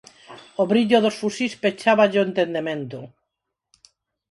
O 0.61 0.63
brillo 0.71 0.97
dos 1.01 1.15
fusís 1.21 1.53
pecháballe 1.63 2.17
o 2.21 2.27
entendemento. 2.29 2.99